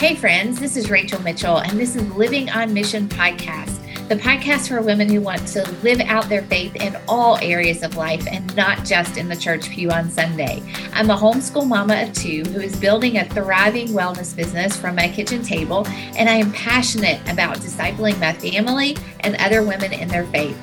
[0.00, 4.68] Hey, friends, this is Rachel Mitchell, and this is Living on Mission podcast, the podcast
[4.68, 8.56] for women who want to live out their faith in all areas of life and
[8.56, 10.62] not just in the church pew on Sunday.
[10.94, 15.06] I'm a homeschool mama of two who is building a thriving wellness business from my
[15.06, 15.86] kitchen table,
[16.16, 20.56] and I am passionate about discipling my family and other women in their faith.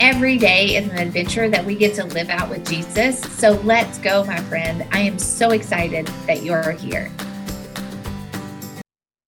[0.00, 3.20] Every day is an adventure that we get to live out with Jesus.
[3.38, 4.84] So let's go, my friend.
[4.90, 7.08] I am so excited that you're here.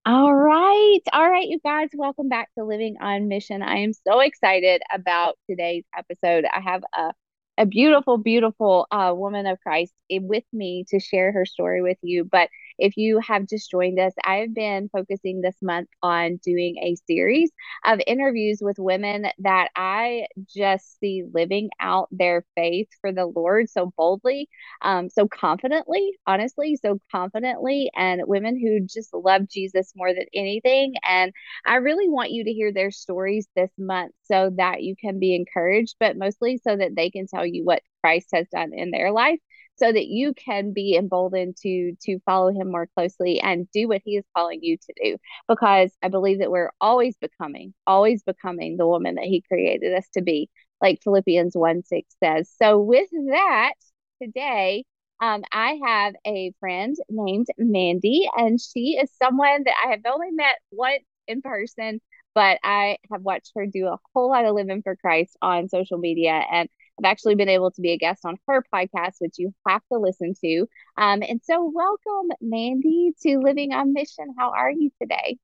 [0.05, 0.99] All right.
[1.13, 3.63] All right, you guys, welcome back to Living on Mission.
[3.63, 6.45] I am so excited about today's episode.
[6.45, 7.13] I have a,
[7.59, 12.25] a beautiful, beautiful uh, woman of Christ with me to share her story with you.
[12.25, 12.49] But
[12.83, 17.53] if you have just joined us, I've been focusing this month on doing a series
[17.85, 23.71] of interviews with women that I just see living out their faith for the Lord
[23.71, 24.49] so boldly,
[24.83, 30.95] um, so confidently, honestly, so confidently, and women who just love Jesus more than anything.
[31.09, 31.33] And
[31.65, 35.37] I really want you to hear their stories this month so that you can be
[35.37, 39.13] encouraged, but mostly so that they can tell you what Christ has done in their
[39.13, 39.39] life
[39.77, 44.03] so that you can be emboldened to to follow him more closely and do what
[44.05, 45.17] he is calling you to do
[45.49, 50.09] because i believe that we're always becoming always becoming the woman that he created us
[50.15, 50.49] to be
[50.81, 53.73] like philippians 1 6 says so with that
[54.21, 54.85] today
[55.21, 60.33] um, I have a friend named Mandie, and she is someone that I have only
[60.33, 62.01] met once in person,
[62.35, 65.99] but I have watched her do a whole lot of living for Christ on social
[65.99, 66.43] media.
[66.51, 69.83] And I've actually been able to be a guest on her podcast, which you have
[69.93, 70.67] to listen to.
[70.97, 74.35] Um, and so, welcome, Mandie, to Living on Mission.
[74.39, 75.39] How are you today?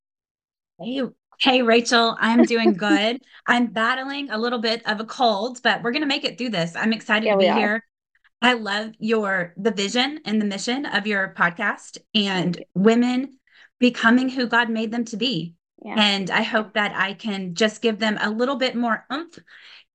[0.79, 1.01] Hey,
[1.39, 2.15] hey, Rachel.
[2.19, 3.21] I'm doing good.
[3.47, 6.75] I'm battling a little bit of a cold, but we're gonna make it through this.
[6.75, 7.83] I'm excited yeah, to be here.
[8.41, 13.37] I love your the vision and the mission of your podcast and women
[13.79, 15.55] becoming who God made them to be.
[15.83, 15.95] Yeah.
[15.97, 19.39] And I hope that I can just give them a little bit more oomph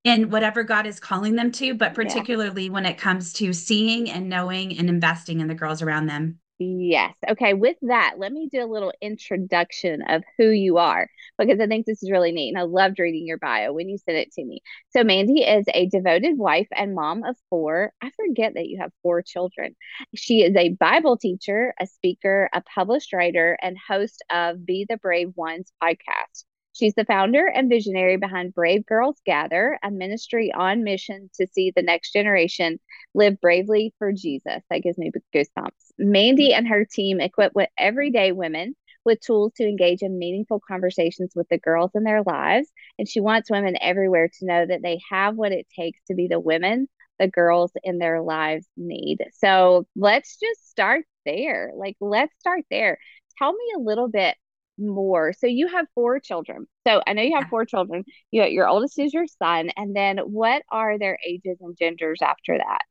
[0.04, 2.72] in whatever God is calling them to, but particularly yeah.
[2.72, 6.38] when it comes to seeing and knowing and investing in the girls around them.
[6.58, 7.14] Yes.
[7.28, 7.52] Okay.
[7.52, 11.84] With that, let me do a little introduction of who you are because I think
[11.84, 12.50] this is really neat.
[12.50, 14.62] And I loved reading your bio when you sent it to me.
[14.90, 17.92] So, Mandie is a devoted wife and mom of four.
[18.00, 19.74] I forget that you have four children.
[20.14, 24.96] She is a Bible teacher, a speaker, a published writer, and host of Be the
[24.96, 26.44] Brave Ones podcast.
[26.74, 31.70] She's the founder and visionary behind Brave Girls Gather, a ministry on mission to see
[31.74, 32.80] the next generation
[33.14, 34.60] live bravely for Jesus.
[34.68, 35.92] That gives me goosebumps.
[35.98, 38.74] Mandie and her team equip with everyday women
[39.04, 42.68] with tools to engage in meaningful conversations with the girls in their lives.
[42.98, 46.26] And she wants women everywhere to know that they have what it takes to be
[46.26, 46.88] the women
[47.20, 49.18] the girls in their lives need.
[49.34, 51.70] So let's just start there.
[51.76, 52.98] Like, let's start there.
[53.38, 54.36] Tell me a little bit
[54.78, 55.32] more.
[55.32, 56.66] So you have four children.
[56.86, 58.04] So I know you have four children.
[58.30, 62.58] You your oldest is your son, and then what are their ages and genders after
[62.58, 62.82] that?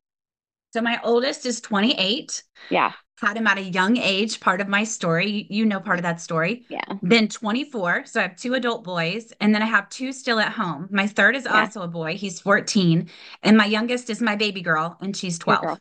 [0.74, 2.44] So my oldest is 28.
[2.72, 2.94] Yeah.
[3.22, 5.46] Had him at a young age, part of my story.
[5.50, 6.66] You know part of that story.
[6.68, 6.82] Yeah.
[7.04, 8.08] Then 24.
[8.08, 10.88] So I have two adult boys, and then I have two still at home.
[10.92, 11.62] My third is yeah.
[11.62, 12.18] also a boy.
[12.18, 13.08] He's 14.
[13.44, 15.78] And my youngest is my baby girl, and she's 12.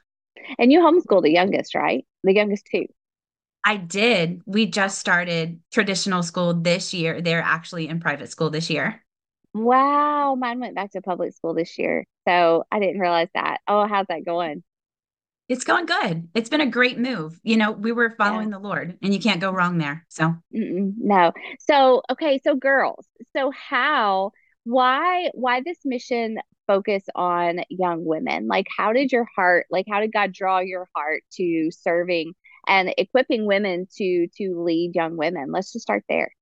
[0.58, 2.04] And you homeschool the youngest, right?
[2.22, 2.86] The youngest too.
[3.64, 4.42] I did.
[4.46, 7.20] We just started traditional school this year.
[7.20, 9.02] They're actually in private school this year.
[9.54, 10.34] Wow.
[10.34, 12.06] Mine went back to public school this year.
[12.26, 13.58] So I didn't realize that.
[13.68, 14.64] Oh, how's that going?
[15.48, 16.28] It's going good.
[16.34, 17.38] It's been a great move.
[17.42, 18.56] You know, we were following yeah.
[18.56, 20.06] the Lord and you can't go wrong there.
[20.08, 21.32] So, Mm-mm, no.
[21.60, 22.40] So, okay.
[22.42, 23.06] So, girls,
[23.36, 24.30] so how,
[24.64, 28.46] why, why this mission focus on young women?
[28.46, 32.32] Like, how did your heart, like, how did God draw your heart to serving
[32.66, 36.32] and equipping women to to lead young women let's just start there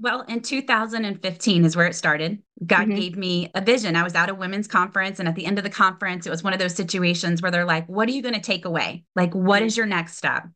[0.00, 2.42] well, in 2015 is where it started.
[2.66, 2.98] God mm-hmm.
[2.98, 3.94] gave me a vision.
[3.94, 6.42] I was at a women's conference, and at the end of the conference, it was
[6.42, 9.04] one of those situations where they're like, What are you going to take away?
[9.14, 9.76] Like, what mm-hmm.
[9.78, 10.48] your next step?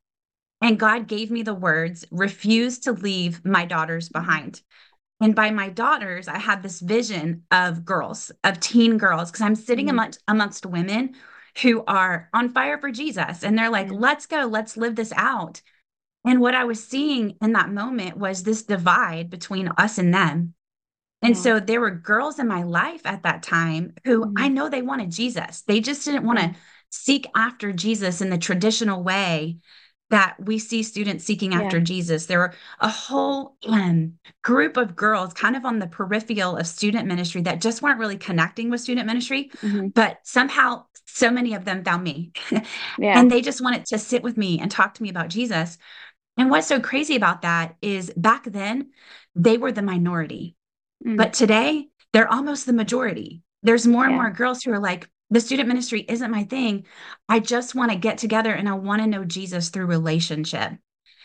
[0.60, 4.24] And God gave me the words, refuse to leave my daughters mm-hmm.
[4.24, 4.60] behind.
[5.20, 9.54] And by my daughters, I had this vision of girls, of teen girls, because I'm
[9.54, 9.94] sitting mm-hmm.
[9.94, 11.14] amongst, amongst women
[11.62, 13.42] who are on fire for Jesus.
[13.42, 15.60] And they're like, let's go, let's live this out.
[16.24, 20.54] And what I was seeing in that moment was this divide between us and them.
[21.22, 21.40] And yeah.
[21.40, 24.34] so there were girls in my life at that time who mm-hmm.
[24.36, 25.62] I know they wanted Jesus.
[25.62, 26.54] They just didn't want to
[26.90, 29.58] seek after Jesus in the traditional way
[30.10, 31.84] that we see students seeking after yeah.
[31.84, 32.26] Jesus.
[32.26, 37.06] There were a whole um, group of girls kind of on the peripheral of student
[37.06, 39.88] ministry that just weren't really connecting with student ministry, mm-hmm.
[39.88, 42.32] but somehow so many of them found me.
[42.98, 43.18] yeah.
[43.18, 45.76] And they just wanted to sit with me and talk to me about Jesus.
[46.36, 48.90] And what's so crazy about that is back then,
[49.34, 50.56] they were the minority.
[51.04, 51.16] Mm.
[51.16, 53.42] But today, they're almost the majority.
[53.62, 54.10] There's more yeah.
[54.10, 56.86] and more girls who are like, the student ministry isn't my thing.
[57.28, 60.72] I just want to get together and I want to know Jesus through relationship.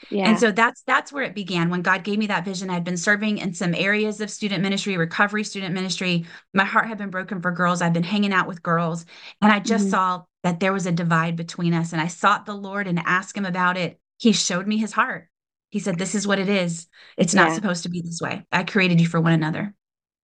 [0.09, 0.29] Yeah.
[0.29, 1.69] And so that's that's where it began.
[1.69, 4.97] When God gave me that vision, I'd been serving in some areas of student ministry,
[4.97, 6.25] recovery student ministry.
[6.53, 7.81] My heart had been broken for girls.
[7.81, 9.05] I've been hanging out with girls,
[9.41, 9.91] and I just mm-hmm.
[9.91, 11.93] saw that there was a divide between us.
[11.93, 13.99] And I sought the Lord and asked him about it.
[14.17, 15.29] He showed me his heart.
[15.69, 16.87] He said, This is what it is.
[17.17, 17.55] It's not yeah.
[17.55, 18.45] supposed to be this way.
[18.51, 19.73] I created you for one another.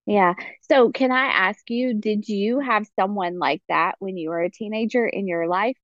[0.09, 0.33] Yeah.
[0.61, 4.50] So, can I ask you, did you have someone like that when you were a
[4.50, 5.77] teenager in your life?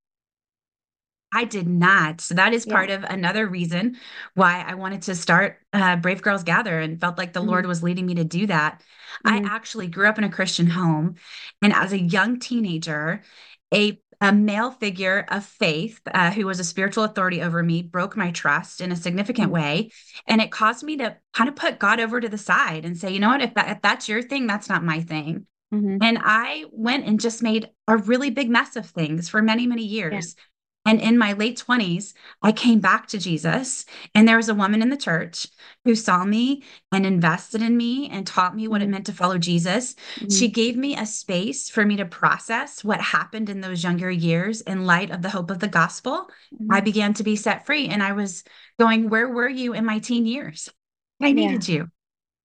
[1.31, 2.21] I did not.
[2.21, 3.97] So that is part of another reason
[4.33, 7.49] why I wanted to start uh, Brave Girls Gather and felt like the mm-hmm.
[7.49, 8.81] Lord was leading me to do that.
[9.25, 9.45] Mm-hmm.
[9.45, 11.15] I actually grew up in a Christian home.
[11.61, 13.21] And as a young teenager,
[13.71, 18.15] a a male figure of faith uh, who was a spiritual authority over me broke
[18.15, 19.63] my trust in a significant mm-hmm.
[19.63, 19.91] way.
[20.27, 23.11] And it caused me to kind of put god over to the side and say
[23.11, 23.41] you know what?
[23.41, 25.47] If, that, if that's your thing that's not my thing.
[25.73, 25.97] Mm-hmm.
[26.03, 29.83] and i went and just made a really big mess of things for many many
[29.83, 30.35] years
[30.85, 33.85] and in my late 20s, I came back to Jesus.
[34.13, 35.47] And there was a woman in the church
[35.83, 38.91] who saw me and invested in me and taught me what it mm-hmm.
[38.91, 39.95] meant to follow Jesus.
[40.17, 40.29] Mm-hmm.
[40.29, 44.61] She gave me a space for me to process what happened in those younger years
[44.61, 46.29] in light of the hope of the gospel.
[46.53, 46.73] Mm-hmm.
[46.73, 47.87] I began to be set free.
[47.87, 48.43] And I was
[48.79, 50.69] going, Where were you in my teen years?
[51.21, 51.75] I needed yeah.
[51.75, 51.87] you.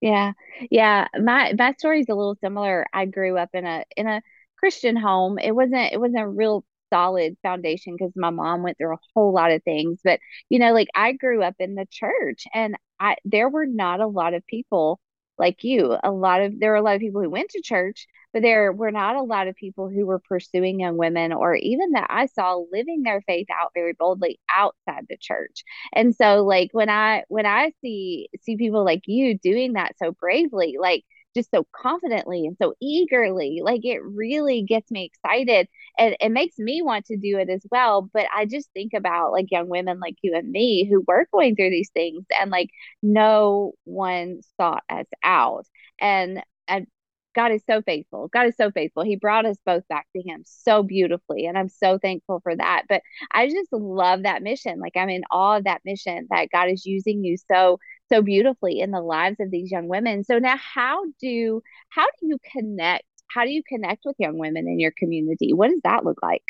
[0.01, 0.33] Yeah.
[0.71, 1.09] Yeah.
[1.21, 2.87] My my story is a little similar.
[2.93, 4.23] I grew up in a in a
[4.57, 5.39] Christian home.
[5.39, 9.33] It wasn't it wasn't a real solid foundation because my mom went through a whole
[9.33, 10.01] lot of things.
[10.05, 14.01] But, you know, like I grew up in the church and I there were not
[14.01, 15.01] a lot of people
[15.39, 15.97] like you.
[16.05, 18.73] A lot of there were a lot of people who went to church, but there
[18.73, 22.27] were not a lot of people who were pursuing young women or even that I
[22.27, 25.65] saw living their faith out very boldly outside the church.
[25.95, 30.13] And so like when I when I see see people like you doing that so
[30.13, 31.05] bravely, like
[31.35, 33.61] just so confidently and so eagerly.
[33.63, 35.69] Like it really gets me excited
[35.99, 38.09] and it makes me want to do it as well.
[38.13, 41.57] But I just think about like young women like you and me who were going
[41.57, 42.71] through these things and like
[43.03, 45.67] no one sought us out.
[46.01, 46.87] And and
[47.35, 48.29] God is so faithful.
[48.29, 49.05] God is so faithful.
[49.05, 51.47] He brought us both back to Him so beautifully.
[51.47, 52.85] And I'm so thankful for that.
[52.89, 54.81] But I just love that mission.
[54.81, 57.79] Like, I'm in awe of that mission that God is using you so
[58.13, 60.25] so beautifully in the lives of these young women.
[60.25, 63.05] So now how do how do you connect?
[63.29, 65.53] How do you connect with young women in your community?
[65.53, 66.45] What does that look like?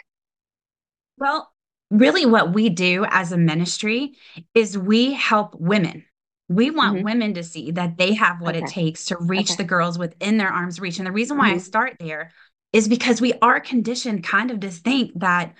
[1.19, 1.53] Well,
[1.91, 4.15] really what we do as a ministry
[4.55, 6.05] is we help women.
[6.49, 7.05] We want mm-hmm.
[7.05, 8.65] women to see that they have what okay.
[8.65, 9.63] it takes to reach okay.
[9.63, 10.99] the girls within their arms reach.
[10.99, 11.57] And the reason why mm-hmm.
[11.57, 12.33] I start there
[12.73, 15.55] is because we are conditioned kind of to think that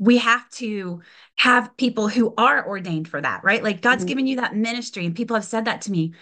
[0.00, 1.02] we have to
[1.36, 3.62] have people who are ordained for that, right?
[3.62, 4.08] Like God's mm-hmm.
[4.08, 6.14] given you that ministry, and people have said that to me.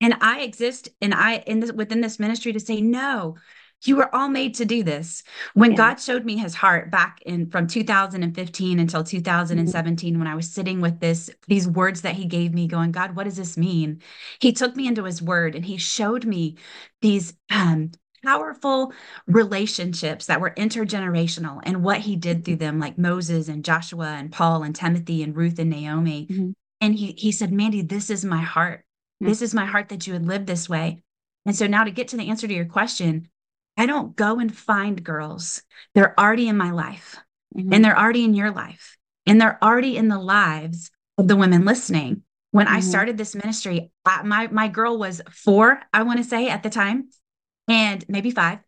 [0.00, 3.36] And I exist and I in this within this ministry to say, no,
[3.82, 5.24] you were all made to do this.
[5.54, 5.76] When yeah.
[5.76, 10.18] God showed me his heart back in from 2015 until 2017, mm-hmm.
[10.18, 13.24] when I was sitting with this, these words that he gave me, going, God, what
[13.24, 14.00] does this mean?
[14.40, 16.56] He took me into his word and he showed me
[17.00, 17.90] these um,
[18.24, 18.92] powerful
[19.26, 24.32] relationships that were intergenerational and what he did through them, like Moses and Joshua and
[24.32, 26.26] Paul and Timothy and Ruth and Naomi.
[26.26, 26.50] Mm-hmm.
[26.80, 28.80] And he he said, Mandie, this is my heart.
[28.80, 29.28] Mm-hmm.
[29.28, 31.02] This is my heart that you would live this way.
[31.46, 33.28] And so now to get to the answer to your question,
[33.76, 35.62] I don't go and find girls.
[35.94, 37.16] They're already in my life.
[37.56, 37.72] Mm-hmm.
[37.72, 38.96] And they're already in your life.
[39.26, 42.22] And they're already in the lives of the women listening.
[42.50, 42.88] When I mm-hmm.
[42.88, 46.70] started this ministry, I, my my girl was four, I want to say at the
[46.70, 47.08] time
[47.68, 48.60] and maybe five.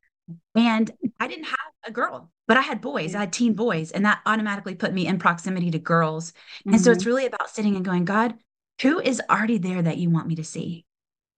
[0.54, 3.14] And I didn't have a girl, but I had boys.
[3.14, 6.32] I had teen boys, and that automatically put me in proximity to girls.
[6.32, 6.74] Mm-hmm.
[6.74, 7.08] And so it's mm-hmm.
[7.08, 8.34] really about sitting and going, God,
[8.82, 10.84] who is already there that you want me to see?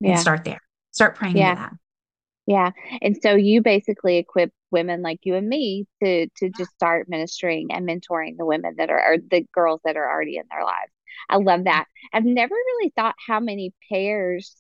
[0.01, 0.13] Yeah.
[0.13, 0.61] And start there.
[0.93, 1.55] Start praying yeah.
[1.55, 1.73] that.
[2.47, 2.71] Yeah.
[3.03, 7.69] And so you basically equip women like you and me to to just start ministering
[7.73, 10.93] and mentoring the women that are or the girls that are already in their lives.
[11.29, 11.85] I love that.
[12.13, 14.55] I've never really thought how many pairs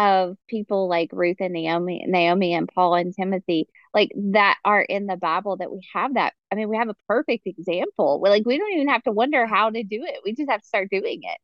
[0.00, 5.06] of people like Ruth and Naomi, Naomi and Paul and Timothy, like that are in
[5.06, 6.32] the Bible that we have that.
[6.50, 8.18] I mean, we have a perfect example.
[8.18, 10.20] We're like, we don't even have to wonder how to do it.
[10.24, 11.38] We just have to start doing it.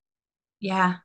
[0.59, 0.97] Yeah.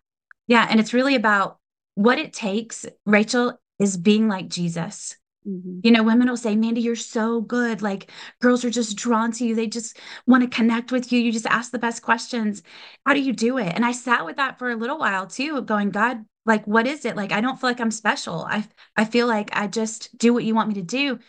[0.48, 0.66] Yeah.
[0.70, 1.60] And it's really about
[1.96, 5.18] what it takes, Rachel, is being like Jesus.
[5.46, 5.80] Mm-hmm.
[5.84, 7.82] You know, women will say, Mandie, you're so good.
[7.82, 9.56] Like girls are just drawn to you.
[9.56, 11.20] They just want to connect with you.
[11.20, 12.64] You just ask the best questions.
[13.06, 13.74] How do you do it?
[13.76, 17.06] And I sat with that for a little while too, going, God, like what is
[17.06, 20.34] it like i don't feel like i'm special i i feel like i just do
[20.34, 21.20] what you want me to do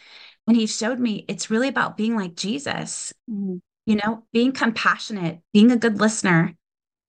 [0.46, 3.56] and he showed me it's really about being like jesus mm-hmm.
[3.86, 6.56] you know being compassionate being a good listener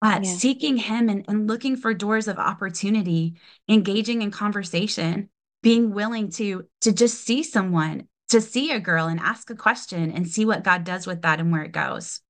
[0.04, 0.30] uh, yeah.
[0.34, 3.36] seeking him and, and looking for doors of opportunity,
[3.70, 5.30] engaging in conversation,
[5.62, 10.12] being willing to to just see someone, to see a girl and ask a question
[10.12, 12.20] and see what God does with that and where it goes.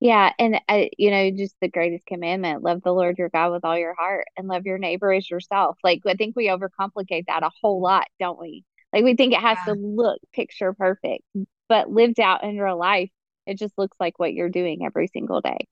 [0.00, 3.64] Yeah, and uh, you know, just the greatest commandment: love the Lord your God with
[3.64, 5.78] all your heart, and love your neighbor as yourself.
[5.82, 8.64] Like I think we overcomplicate that a whole lot, don't we?
[8.92, 9.74] Like we think it has yeah.
[9.74, 11.24] to look picture perfect,
[11.68, 13.10] but lived out in real life,
[13.46, 15.66] it just looks like what you're doing every single day.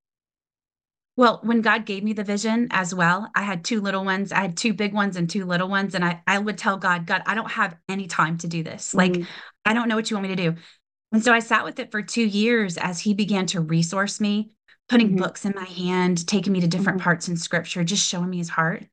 [1.14, 4.32] Well, when God gave me the vision as well, I had two little ones.
[4.32, 5.94] I had two big ones and two little ones.
[5.94, 8.94] And I, I would tell God, God, I don't have any time to do this.
[8.94, 9.20] Mm-hmm.
[9.20, 9.28] Like,
[9.66, 10.56] I don't know what you want me to do.
[11.12, 14.52] And so I sat with it for two years as he began to resource me,
[14.88, 15.18] putting mm-hmm.
[15.18, 17.04] books in my hand, taking me to different mm-hmm.
[17.04, 18.84] parts in scripture, just showing me his heart.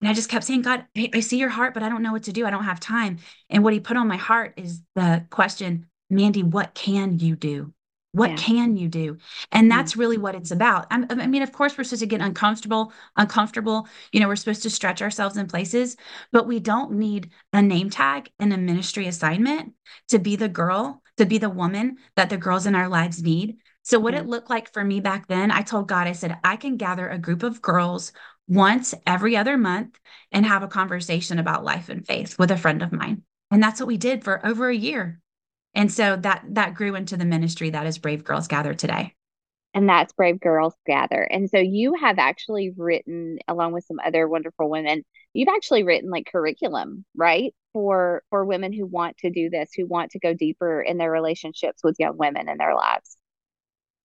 [0.00, 2.12] And I just kept saying, God, I, I see your heart, but I don't know
[2.12, 2.46] what to do.
[2.46, 3.18] I don't have time.
[3.50, 7.72] And what he put on my heart is the question, Mandie, what can you do?
[8.12, 8.36] What yeah.
[8.36, 9.18] can you do?
[9.52, 10.00] And that's mm-hmm.
[10.00, 10.86] really what it's about.
[10.90, 13.88] I, I mean, of course, we're supposed to get uncomfortable, uncomfortable.
[14.12, 15.96] You know, we're supposed to stretch ourselves in places,
[16.32, 19.74] but we don't need a name tag and a ministry assignment
[20.08, 23.56] to be the girl, to be the woman that the girls in our lives need.
[23.82, 24.30] So, what it mm-hmm.
[24.30, 27.18] looked like for me back then, I told God, I said, I can gather a
[27.18, 28.12] group of girls
[28.48, 29.98] once every other month
[30.32, 33.22] and have a conversation about life and faith with a friend of mine.
[33.50, 35.20] And that's what we did for over a year.
[35.74, 39.15] And so that that grew into the ministry that is Brave Girls Gather today.
[39.76, 41.22] And that's Brave Girls Gather.
[41.22, 45.04] And so you have actually written along with some other wonderful women,
[45.34, 47.54] you've actually written like curriculum, right?
[47.74, 51.10] For for women who want to do this, who want to go deeper in their
[51.10, 53.18] relationships with young women in their lives.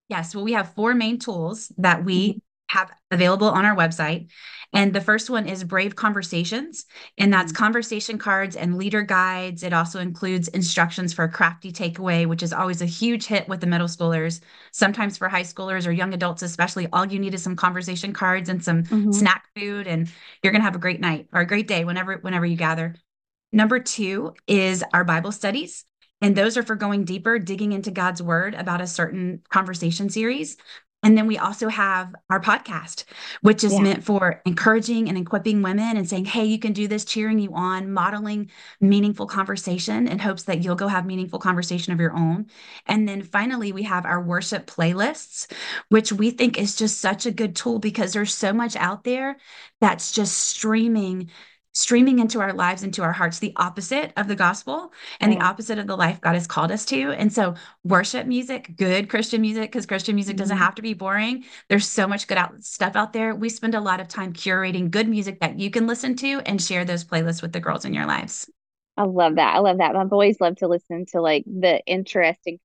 [0.10, 2.40] Yes, well, we have four main tools that we mm-hmm
[2.72, 4.30] have available on our website.
[4.74, 6.86] And the first one is Brave Conversations,
[7.18, 7.62] and that's mm-hmm.
[7.62, 9.64] conversation cards and leader guides.
[9.64, 13.60] It also includes instructions for a crafty takeaway, which is always a huge hit with
[13.60, 14.40] the middle schoolers.
[14.72, 18.48] Sometimes for high schoolers or young adults, especially, all you need is some conversation cards
[18.48, 19.12] and some mm-hmm.
[19.12, 20.10] snack food, and
[20.42, 22.96] you're going to have a great night or a great day whenever whenever you gather.
[23.52, 25.84] Number two is our Bible studies.
[26.22, 30.56] And those are for going deeper, digging into God's word about a certain conversation series.
[31.04, 33.06] And then we also have our podcast,
[33.42, 33.82] which is yeah.
[33.82, 37.52] meant for encouraging and equipping women and saying, hey, you can do this, cheering you
[37.54, 42.46] on, modeling meaningful conversation in hopes that you'll go have meaningful conversation of your own.
[42.86, 45.52] And then finally, we have our worship playlists,
[45.90, 49.38] which we think is just such a good tool because there's so much out there
[49.80, 51.32] that's just streaming
[51.74, 55.80] streaming into our lives, into our hearts, the opposite of the gospel and the opposite
[55.80, 57.12] of the life God has called us to.
[57.12, 60.64] And so, worship music, good Christian music, because Christian music doesn't mm-hmm.
[60.64, 61.46] have to be boring.
[61.70, 63.36] There's so much good out, stuff out there.
[63.36, 66.62] We spend a lot of time curating good music that you can listen to and
[66.62, 68.50] share those playlists with the girls in your lives.
[68.98, 69.56] I love that.
[69.56, 69.94] I love that.
[69.94, 72.60] My boys love to listen to like the interesting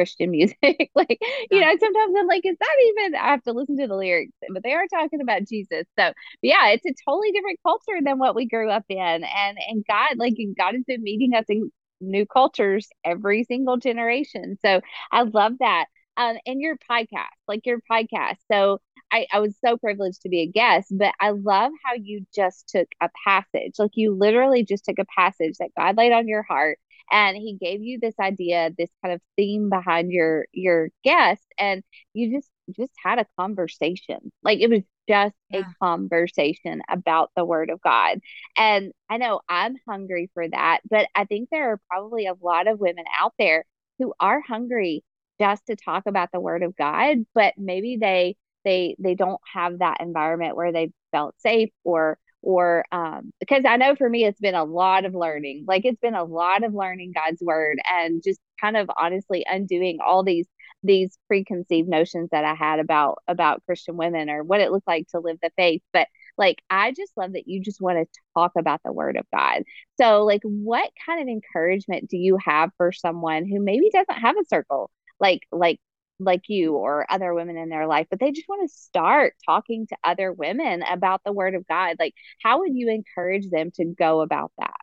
[0.00, 0.56] Christian music.
[0.94, 1.18] like,
[1.50, 4.32] you know, sometimes I'm like, is that even, I have to listen to the lyrics,
[4.50, 5.84] but they are talking about Jesus.
[5.98, 8.96] So, yeah, it's a totally different culture than what we grew up in.
[8.98, 14.56] And, and God, like, God has been meeting us in new cultures every single generation.
[14.64, 14.80] So,
[15.12, 15.84] I love that.
[16.16, 18.36] Um, and your podcast, like your podcast.
[18.50, 18.80] So,
[19.12, 22.68] I, I was so privileged to be a guest, but I love how you just
[22.68, 23.74] took a passage.
[23.76, 26.78] Like you literally just took a passage that God laid on your heart
[27.10, 31.82] and he gave you this idea, this kind of theme behind your your guest and
[32.14, 34.32] you just just had a conversation.
[34.42, 35.60] Like it was just yeah.
[35.60, 38.20] a conversation about the word of God.
[38.56, 42.68] And I know I'm hungry for that, but I think there are probably a lot
[42.68, 43.64] of women out there
[43.98, 45.04] who are hungry
[45.40, 49.78] just to talk about the word of God, but maybe they they they don't have
[49.78, 54.40] that environment where they felt safe or or um because I know for me it's
[54.40, 55.64] been a lot of learning.
[55.66, 59.98] Like it's been a lot of learning God's word and just kind of honestly undoing
[60.04, 60.46] all these
[60.82, 65.08] these preconceived notions that I had about about Christian women or what it looked like
[65.08, 65.82] to live the faith.
[65.92, 69.26] But like I just love that you just want to talk about the word of
[69.34, 69.62] God.
[70.00, 74.36] So like what kind of encouragement do you have for someone who maybe doesn't have
[74.36, 75.78] a circle like like
[76.20, 79.86] like you or other women in their life, but they just want to start talking
[79.88, 81.96] to other women about the word of God.
[81.98, 84.74] Like, how would you encourage them to go about that?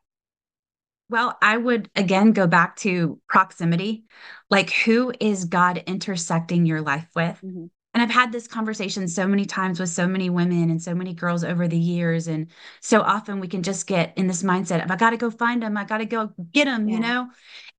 [1.09, 4.05] Well, I would again go back to proximity.
[4.49, 7.41] Like, who is God intersecting your life with?
[7.43, 7.65] Mm-hmm.
[7.97, 11.15] And I've had this conversation so many times with so many women and so many
[11.15, 12.27] girls over the years.
[12.27, 12.45] And
[12.79, 15.63] so often we can just get in this mindset of, I got to go find
[15.63, 15.75] them.
[15.75, 16.93] I got to go get them, yeah.
[16.93, 17.27] you know?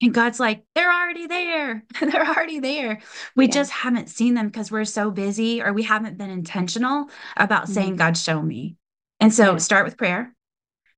[0.02, 1.84] And God's like, they're already there.
[2.00, 2.98] they're already there.
[3.36, 3.52] We yeah.
[3.52, 7.74] just haven't seen them because we're so busy or we haven't been intentional about mm-hmm.
[7.74, 8.74] saying, God, show me.
[9.20, 9.58] And so yeah.
[9.58, 10.34] start with prayer,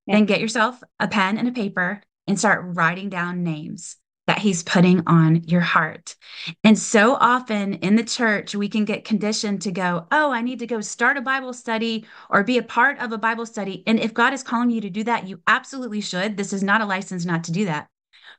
[0.07, 3.97] then get yourself a pen and a paper and start writing down names
[4.31, 6.15] that he's putting on your heart.
[6.63, 10.61] And so often in the church, we can get conditioned to go, Oh, I need
[10.61, 13.83] to go start a Bible study or be a part of a Bible study.
[13.89, 16.37] And if God is calling you to do that, you absolutely should.
[16.37, 17.89] This is not a license not to do that.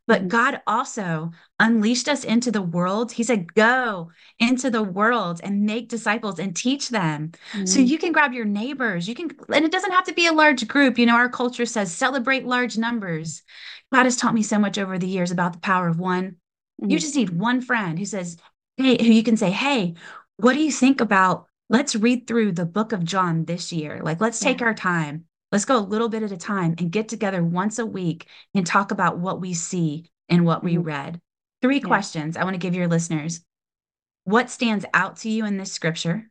[0.07, 0.27] But mm-hmm.
[0.29, 3.11] God also unleashed us into the world.
[3.11, 7.33] He said, Go into the world and make disciples and teach them.
[7.51, 7.65] Mm-hmm.
[7.65, 9.09] So you can grab your neighbors.
[9.09, 10.97] You can, and it doesn't have to be a large group.
[10.97, 13.43] You know, our culture says celebrate large numbers.
[13.91, 16.37] God has taught me so much over the years about the power of one.
[16.81, 16.91] Mm-hmm.
[16.91, 18.37] You just need one friend who says,
[18.77, 19.95] Hey, who you can say, Hey,
[20.37, 21.45] what do you think about?
[21.69, 24.01] Let's read through the book of John this year.
[24.03, 24.67] Like, let's take yeah.
[24.67, 25.25] our time.
[25.51, 28.65] Let's go a little bit at a time and get together once a week and
[28.65, 30.83] talk about what we see and what we mm-hmm.
[30.83, 31.21] read.
[31.61, 31.87] Three yeah.
[31.87, 33.41] questions I want to give your listeners.
[34.23, 36.29] What stands out to you in this scripture?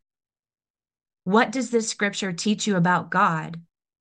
[1.24, 3.60] What does this scripture teach you about God?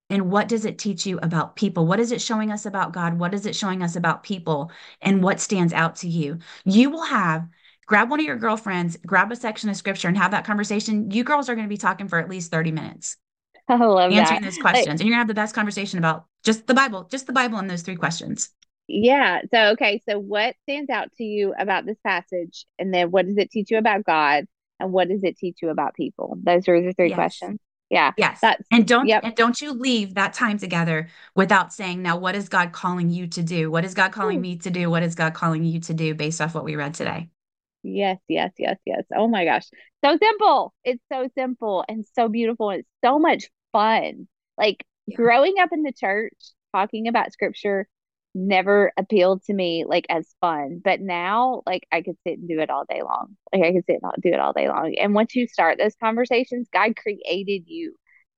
[0.09, 1.85] And what does it teach you about people?
[1.85, 3.19] What is it showing us about God?
[3.19, 4.71] What is it showing us about people?
[5.01, 6.39] And what stands out to you?
[6.65, 7.47] You will have
[7.85, 11.09] grab one of your girlfriends, grab a section of scripture and have that conversation.
[11.09, 13.17] You girls are going to be talking for at least 30 minutes.
[13.67, 14.17] I love that.
[14.17, 14.47] answering that.
[14.47, 14.87] those questions.
[14.87, 17.59] Like, and you're gonna have the best conversation about just the Bible, just the Bible
[17.59, 18.49] and those three questions.
[18.87, 19.41] Yeah.
[19.51, 20.01] So okay.
[20.09, 22.65] So what stands out to you about this passage?
[22.79, 24.45] And then what does it teach you about God?
[24.79, 26.37] And what does it teach you about people?
[26.41, 27.15] Those are the three yes.
[27.15, 27.59] questions.
[27.89, 28.11] Yeah.
[28.17, 28.39] Yes.
[28.41, 29.23] That's, and don't yep.
[29.23, 33.27] and don't you leave that time together without saying, now what is God calling you
[33.27, 33.71] to do?
[33.71, 34.89] What is God calling me to do?
[34.89, 37.29] What is God calling you to do based off what we read today?
[37.81, 39.03] Yes, yes, yes, yes.
[39.15, 39.65] Oh my gosh.
[40.03, 40.73] So simple.
[40.83, 42.71] It's so simple and so beautiful.
[42.71, 44.27] It's so much fun.
[44.57, 45.15] Like yeah.
[45.15, 46.33] growing up in the church,
[46.73, 47.87] talking about scripture
[48.39, 50.81] never appealed to me like as fun.
[50.83, 53.35] But now, like I could sit and do it all day long.
[53.53, 54.95] Like I could sit and do it all day long.
[54.99, 57.95] And once you start those conversations, God created you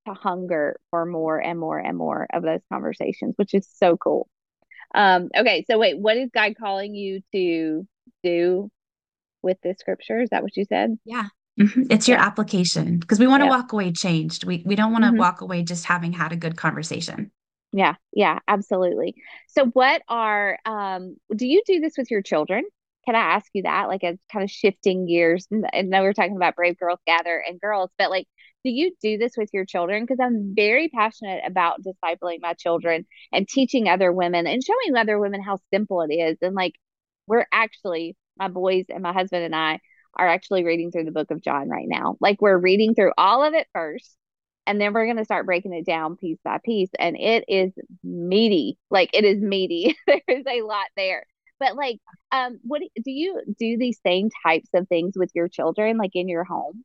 [0.08, 4.28] to hunger for more and more and more of those conversations, which is so cool.
[4.94, 7.88] Um, okay, so wait, what is God calling you to
[8.24, 8.70] do
[9.42, 10.22] with this scripture?
[10.22, 10.98] Is that what you said?
[11.06, 11.28] Yeah.
[11.60, 11.84] Mm-hmm.
[11.90, 14.46] It's your application because we want to walk away changed.
[14.46, 15.20] We we don't want to mm-hmm.
[15.20, 17.32] walk away just having had a good conversation.
[17.74, 19.16] Yeah, yeah, absolutely.
[19.48, 22.64] So what are um do you do this with your children?
[23.06, 23.88] Can I ask you that?
[23.88, 25.48] Like a kind of shifting gears.
[25.74, 28.28] And now we're talking about Brave Girls Gather and girls, but like
[28.64, 30.04] do you do this with your children?
[30.04, 35.18] Because I'm very passionate about discipling my children and teaching other women and showing other
[35.18, 36.38] women how simple it is.
[36.42, 36.74] And like
[37.28, 39.80] we're actually my boys and my husband and I
[40.16, 42.18] are actually reading through the book of John right now.
[42.20, 44.16] Like we're reading through all of it first,
[44.68, 46.90] and then we're going to start breaking it down piece by piece.
[47.00, 47.72] And it is
[48.04, 48.78] meaty.
[48.90, 49.98] Like it is meaty.
[50.08, 51.26] there is a lot there.
[51.60, 52.00] But like,
[52.32, 56.28] um, what do you do these same types of things with your children, like in
[56.28, 56.84] your home?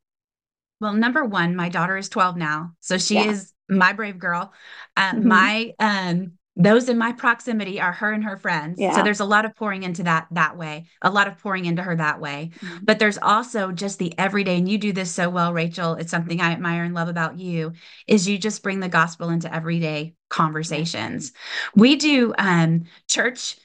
[0.81, 2.73] Well, number one, my daughter is 12 now.
[2.81, 3.31] So she yeah.
[3.31, 4.53] is my brave girl.
[4.97, 5.29] Uh, mm-hmm.
[5.29, 8.95] My um those in my proximity are her and her friends yeah.
[8.95, 11.83] so there's a lot of pouring into that that way a lot of pouring into
[11.83, 12.79] her that way mm-hmm.
[12.83, 16.41] but there's also just the everyday and you do this so well rachel it's something
[16.41, 17.73] i admire and love about you
[18.07, 21.33] is you just bring the gospel into everyday conversations
[21.75, 23.57] we do um, church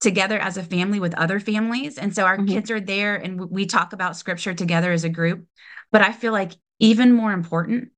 [0.00, 2.46] together as a family with other families and so our mm-hmm.
[2.46, 5.44] kids are there and we talk about scripture together as a group
[5.92, 7.90] but i feel like even more important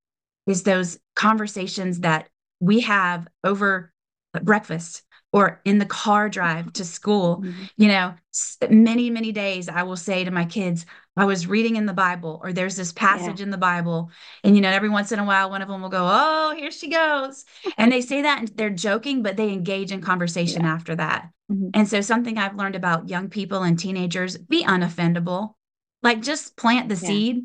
[0.47, 2.29] is those conversations that
[2.61, 3.93] we have over
[4.33, 7.39] breakfast or in the car drive to school.
[7.39, 7.63] Mm-hmm.
[7.77, 8.15] You know,
[8.69, 12.41] many, many days I will say to my kids, I was reading in the Bible,
[12.43, 13.45] or there's this passage yeah.
[13.45, 14.11] in the Bible.
[14.43, 16.71] And, you know, every once in a while, one of them will go, Oh, here
[16.71, 17.45] she goes.
[17.77, 20.73] and they say that and they're joking, but they engage in conversation yeah.
[20.73, 21.29] after that.
[21.51, 21.71] Mm-hmm.
[21.75, 25.55] And so, something I've learned about young people and teenagers be unoffendable.
[26.03, 27.09] Like, just plant the yeah.
[27.09, 27.45] seed.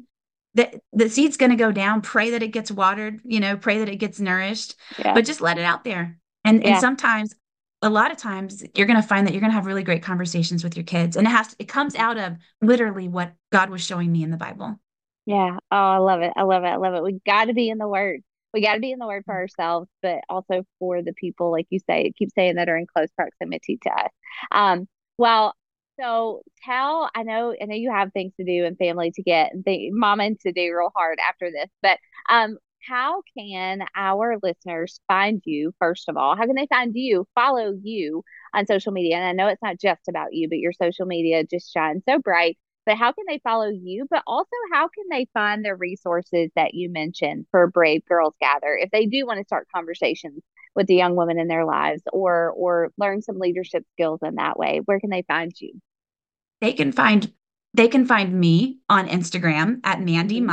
[0.54, 2.02] The, the seed's going to go down.
[2.02, 5.58] Pray that it gets watered, you know, pray that it gets nourished, but just let
[5.58, 6.72] it out there and yeah.
[6.72, 7.36] and sometimes
[7.82, 10.02] a lot of times you're going to find that you're going to have really great
[10.02, 13.82] conversations with your kids and it has it comes out of literally what God was
[13.84, 14.80] showing me in the Bible.
[15.26, 15.58] Yeah.
[15.72, 16.34] Oh, I love it.
[16.36, 16.68] I love it.
[16.68, 17.04] I love it.
[17.04, 18.22] We got to be in the word.
[18.54, 21.68] We got to be in the word for ourselves, but also for the people, like
[21.70, 24.12] you say, keep saying that are in close proximity to us.
[24.52, 25.54] Um, well,
[26.00, 29.52] so tell, I know, I know you have things to do and family to get
[29.54, 31.98] and th- mama to do real hard after this, but
[32.30, 36.36] um, how can our listeners find you, first of all?
[36.36, 39.16] How can they find you, follow you on social media?
[39.16, 42.20] And I know it's not just about you, but your social media just shines so
[42.20, 42.58] bright.
[42.86, 44.06] But how can they follow you?
[44.10, 48.78] But also, how can they find the resources that you mentioned for Brave Girls Gather
[48.80, 50.44] if they do want to start conversations
[50.76, 54.60] with the young women in their lives or or learn some leadership skills in that
[54.60, 54.82] way?
[54.86, 55.74] Where can they find you?
[56.62, 57.32] They can find
[57.74, 60.46] they can find me on Instagram at Mandie mm-hmm.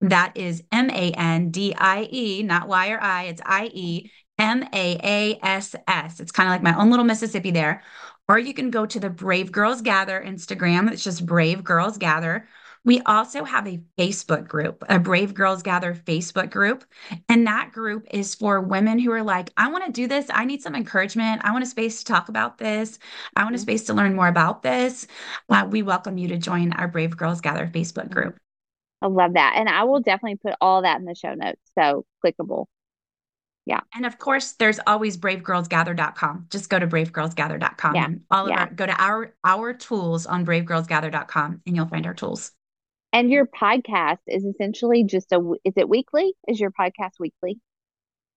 [0.00, 4.10] That is M A N D I E, not Y or I, it's I E
[4.38, 6.20] M A A S S.
[6.20, 7.82] It's kind of like my own little Mississippi there.
[8.28, 10.90] or you can go to the Brave Girls Gather Instagram.
[10.92, 12.46] It's just Brave Girls Gather.
[12.84, 16.84] We also have a Facebook group, a Brave Girls Gather Facebook group.
[17.28, 20.26] And that group is for women who are like, I want to do this.
[20.32, 21.42] I need some encouragement.
[21.44, 22.98] I want a space to talk about this.
[23.34, 23.62] I want a mm-hmm.
[23.62, 25.06] space to learn more about this.
[25.48, 28.38] Uh, we welcome you to join our Brave Girls Gather Facebook group.
[29.00, 29.54] I love that.
[29.56, 31.60] And I will definitely put all that in the show notes.
[31.78, 32.66] So clickable.
[33.66, 33.80] Yeah.
[33.94, 36.46] And of course, there's always bravegirlsgather.com.
[36.50, 38.04] Just go to bravegirlsgather.com yeah.
[38.04, 38.60] and all of yeah.
[38.60, 42.52] our go to our our tools on bravegirlsgather.com and you'll find our tools.
[43.12, 46.32] And your podcast is essentially just a is it weekly?
[46.48, 47.60] Is your podcast weekly?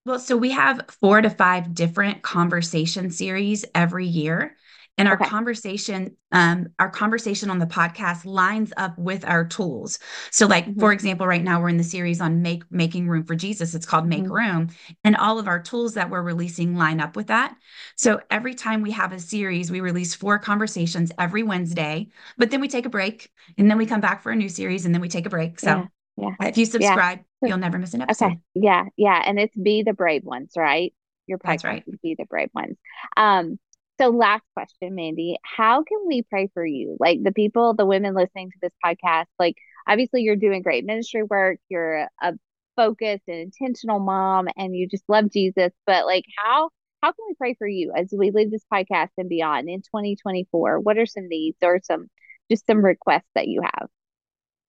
[0.05, 4.57] Well, so we have four to five different conversation series every year
[4.97, 5.25] and our okay.
[5.25, 9.99] conversation um, our conversation on the podcast lines up with our tools
[10.31, 10.79] so like mm-hmm.
[10.79, 13.85] for example right now we're in the series on make making room for jesus it's
[13.85, 14.31] called make mm-hmm.
[14.31, 14.69] room
[15.03, 17.55] and all of our tools that we're releasing line up with that
[17.95, 22.61] so every time we have a series we release four conversations every wednesday but then
[22.61, 25.01] we take a break and then we come back for a new series and then
[25.01, 26.47] we take a break so yeah, yeah.
[26.47, 27.49] if you subscribe yeah.
[27.49, 30.93] you'll never miss an episode okay yeah yeah and it's be the brave ones right
[31.27, 32.01] your podcast That's right.
[32.01, 32.77] be the brave ones
[33.17, 33.57] um
[34.01, 35.37] so, last question, Mandie.
[35.43, 36.97] How can we pray for you?
[36.99, 39.55] Like the people, the women listening to this podcast, like
[39.87, 42.33] obviously you're doing great ministry work, you're a
[42.75, 45.71] focused and intentional mom, and you just love Jesus.
[45.85, 46.69] But like, how
[47.03, 50.79] how can we pray for you as we leave this podcast and beyond in 2024?
[50.79, 52.07] What are some needs or some
[52.49, 53.87] just some requests that you have?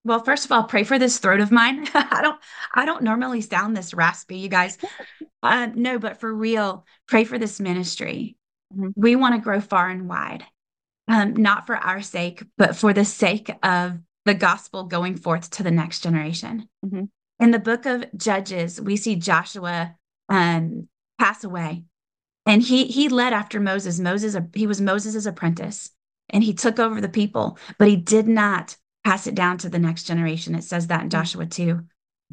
[0.05, 1.87] Well, first of all, pray for this throat of mine.
[1.93, 2.39] I don't
[2.73, 4.77] I don't normally sound this raspy, you guys.
[5.41, 8.37] Uh, no, but for real, pray for this ministry.
[8.73, 8.89] Mm-hmm.
[8.95, 10.45] We want to grow far and wide,
[11.07, 15.63] um, not for our sake, but for the sake of the gospel going forth to
[15.63, 16.69] the next generation.
[16.85, 17.05] Mm-hmm.
[17.39, 19.95] In the book of Judges, we see Joshua
[20.29, 20.87] um,
[21.19, 21.83] pass away,
[22.45, 23.99] and he he led after Moses.
[23.99, 25.91] Moses he was Moses's apprentice,
[26.29, 29.79] and he took over the people, but he did not pass it down to the
[29.79, 30.55] next generation.
[30.55, 31.19] It says that in mm-hmm.
[31.19, 31.81] Joshua 2.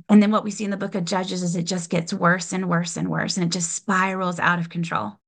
[0.08, 2.52] And then what we see in the book of Judges is it just gets worse
[2.52, 5.19] and worse and worse, and it just spirals out of control.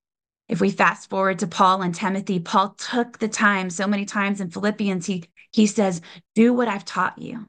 [0.48, 4.40] If we fast forward to Paul and Timothy, Paul took the time so many times
[4.40, 6.00] in Philippians, he, he says,
[6.34, 7.48] Do what I've taught you.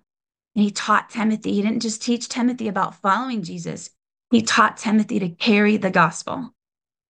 [0.55, 1.53] And he taught Timothy.
[1.53, 3.89] He didn't just teach Timothy about following Jesus,
[4.31, 6.53] he taught Timothy to carry the gospel.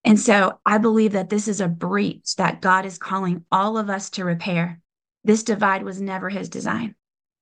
[0.04, 3.90] And so I believe that this is a breach that God is calling all of
[3.90, 4.82] us to repair.
[5.24, 6.96] This divide was never his design.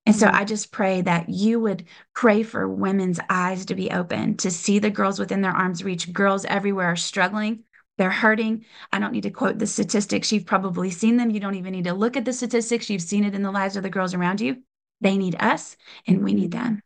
[0.06, 0.36] And so mm-hmm.
[0.36, 4.78] I just pray that you would pray for women's eyes to be open, to see
[4.78, 6.12] the girls within their arms reach.
[6.12, 7.64] Girls everywhere are struggling
[8.02, 8.64] they're hurting.
[8.92, 10.32] I don't need to quote the statistics.
[10.32, 11.30] You've probably seen them.
[11.30, 12.90] You don't even need to look at the statistics.
[12.90, 14.56] You've seen it in the lives of the girls around you.
[15.00, 16.82] They need us and we need them.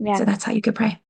[0.00, 0.16] Yeah.
[0.16, 1.00] So that's how you could pray.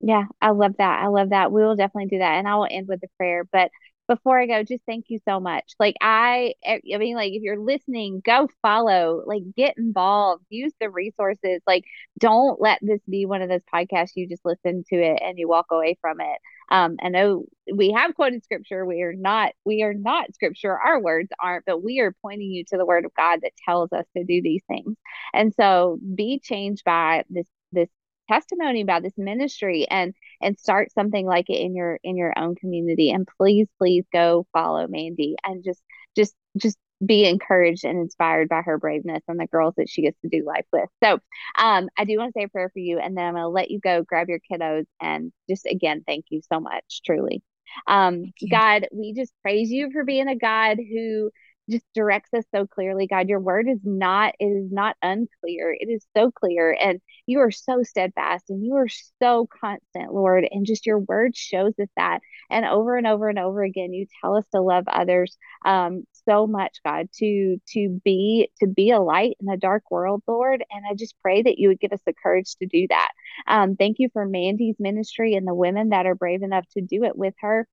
[0.00, 1.00] Yeah, I love that.
[1.00, 1.52] I love that.
[1.52, 2.32] We will definitely do that.
[2.38, 3.44] And I will end with a prayer.
[3.44, 3.70] But
[4.08, 5.74] before I go, just thank you so much.
[5.78, 10.72] Like I, eh, I mean, like if you're listening, go follow, like get involved, use
[10.80, 11.60] the resources.
[11.68, 11.84] Like
[12.18, 15.46] don't let this be one of those podcasts you just listen to it and you
[15.46, 16.38] walk away from it.
[16.70, 18.84] Um, I know we have quoted scripture.
[18.84, 20.76] We are not, we are not scripture.
[20.78, 23.92] Our words aren't, but we are pointing you to the word of God that tells
[23.92, 24.96] us to do these things.
[25.32, 27.88] And so be changed by this this
[28.30, 32.54] testimony about this ministry and and start something like it in your in your own
[32.54, 35.82] community and please please go follow mandie and just
[36.16, 40.20] just just be encouraged and inspired by her braveness and the girls that she gets
[40.20, 40.88] to do life with.
[41.02, 41.18] So,
[41.58, 43.48] um, I do want to say a prayer for you, and then I'm going to
[43.48, 47.42] let you go grab your kiddos and just again, thank you so much, truly.
[47.86, 51.30] Um, God, we just praise you for being a God who
[51.68, 55.76] just directs us so clearly god your word is not it is not unclear.
[55.78, 58.88] It is so clear and you are so steadfast and you are
[59.22, 62.20] so constant lord and just your word shows us that.
[62.50, 66.46] And over and over and over again you tell us to love others um so
[66.46, 70.84] much god to to be to be a light in a dark world lord and
[70.90, 73.10] i just pray that you would give us the courage to do that.
[73.46, 77.04] Um thank you for mandie's ministry and the women that are brave enough to do
[77.04, 77.66] it with her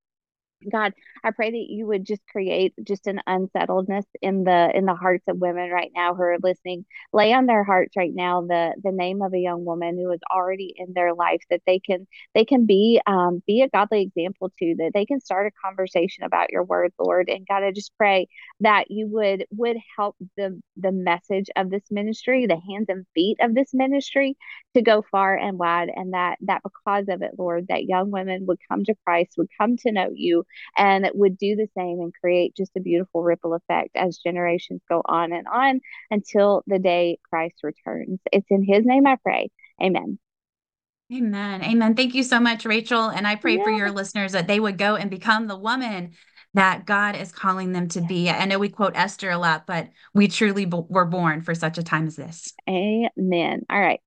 [0.70, 4.94] God, I pray that you would just create just an unsettledness in the in the
[4.94, 6.84] hearts of women right now who are listening.
[7.12, 10.20] Lay on their hearts right now the the name of a young woman who is
[10.32, 14.52] already in their life that they can they can be um, be a godly example
[14.58, 17.28] to that they can start a conversation about your word, Lord.
[17.28, 18.28] And God, I just pray
[18.60, 23.38] that you would would help the the message of this ministry, the hands and feet
[23.40, 24.36] of this ministry,
[24.74, 28.46] to go far and wide, and that that because of it, Lord, that young women
[28.46, 30.44] would come to Christ, would come to know you
[30.76, 34.80] and it would do the same and create just a beautiful ripple effect as generations
[34.88, 38.20] go on and on until the day Christ returns.
[38.32, 39.50] It's in his name I pray.
[39.82, 40.18] Amen.
[41.12, 41.62] Amen.
[41.62, 41.94] Amen.
[41.94, 43.08] Thank you so much, Rachel.
[43.08, 43.62] And I pray yeah.
[43.62, 46.14] for your listeners that they would go and become the woman
[46.54, 48.28] that God is calling them to be.
[48.28, 51.78] I know we quote Esther a lot, but we truly b- were born for such
[51.78, 52.54] a time as this.
[52.68, 53.66] Amen.
[53.70, 54.00] All right.